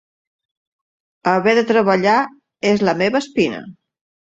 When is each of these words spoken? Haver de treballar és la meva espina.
Haver 1.33 1.55
de 1.61 1.67
treballar 1.75 2.19
és 2.75 2.87
la 2.91 3.01
meva 3.05 3.25
espina. 3.27 3.67